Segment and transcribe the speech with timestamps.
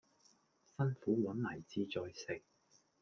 [0.75, 2.41] 辛苦搵嚟志在食